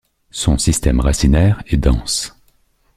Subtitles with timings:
[0.31, 2.35] Son système racinaire est dense.